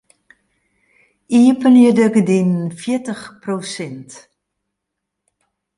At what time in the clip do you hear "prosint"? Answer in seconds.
3.41-4.11